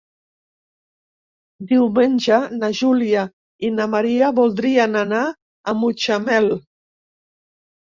Diumenge 1.73 2.41
na 2.57 2.71
Júlia 2.81 3.27
i 3.69 3.73
na 3.77 3.89
Maria 3.95 4.33
voldrien 4.43 5.01
anar 5.07 5.25
a 5.33 5.81
Mutxamel. 5.87 6.55